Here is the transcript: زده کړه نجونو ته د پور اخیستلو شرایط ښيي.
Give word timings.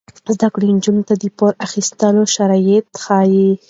زده 0.33 0.47
کړه 0.53 0.65
نجونو 0.75 1.01
ته 1.07 1.13
د 1.17 1.23
پور 1.37 1.51
اخیستلو 1.65 2.23
شرایط 2.35 2.87
ښيي. 3.03 3.49